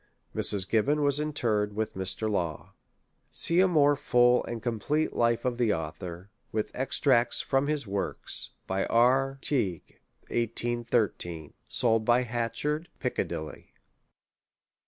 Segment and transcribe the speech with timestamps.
[0.35, 2.27] Mrs, Gibbon was interred with Mr.
[2.27, 2.73] Law.
[3.31, 8.49] \_See a more full and complete Life of the Author, unth Extracts from his Works.
[8.65, 9.37] By R.
[9.43, 9.99] Tighe.
[10.25, 10.41] 8vo.
[10.41, 11.53] 1813.
[11.69, 13.67] Sold by Hatchdrd, Piccadilli